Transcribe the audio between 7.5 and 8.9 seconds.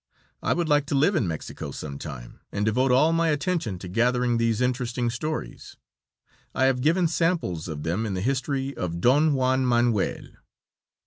of them in the history